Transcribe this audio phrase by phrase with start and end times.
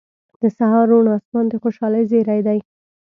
[0.41, 2.59] •د سهار روڼ آسمان د خوشحالۍ زیری دی.